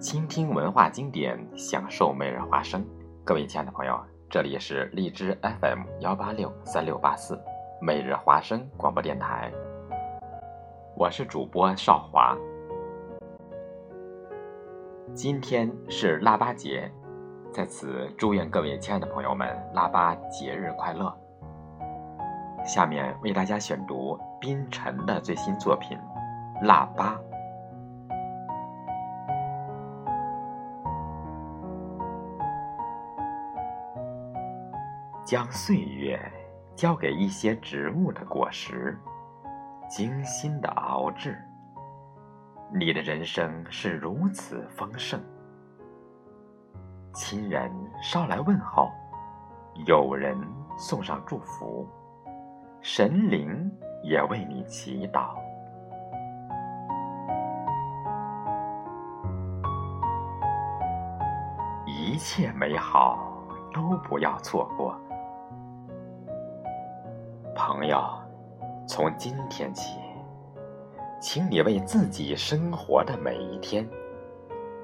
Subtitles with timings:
[0.00, 2.82] 倾听文化经典，享受每日华声。
[3.22, 4.00] 各位亲爱的朋友，
[4.30, 7.38] 这里是荔枝 FM 幺八六三六八四
[7.82, 9.52] 每日华声广播电台，
[10.96, 12.34] 我是主播少华。
[15.12, 16.90] 今天是腊八节，
[17.52, 21.14] 在此祝愿各位亲爱的朋友们腊八节日快乐。
[22.64, 25.98] 下面为大家选读冰晨的最新作品
[26.66, 27.20] 《腊八》。
[35.30, 36.20] 将岁月
[36.74, 38.98] 交给一些植物的果实，
[39.88, 41.40] 精心的熬制。
[42.74, 45.22] 你的人生是如此丰盛。
[47.14, 47.70] 亲人
[48.02, 48.90] 捎来问候，
[49.86, 50.36] 友人
[50.76, 51.86] 送上祝福，
[52.80, 53.70] 神灵
[54.02, 55.36] 也为你祈祷。
[61.86, 63.16] 一切美好
[63.72, 65.00] 都不要错过。
[67.62, 68.02] 朋友，
[68.88, 70.00] 从今天起，
[71.20, 73.86] 请你为自己生活的每一天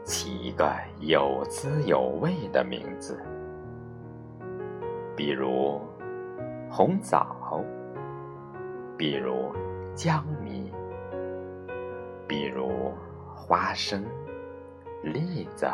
[0.04, 3.18] 起一个有滋有味的名字，
[5.16, 5.80] 比如
[6.70, 7.64] 红枣，
[8.98, 9.54] 比如
[9.94, 10.70] 江米，
[12.28, 12.92] 比如
[13.34, 14.04] 花生、
[15.02, 15.66] 栗子。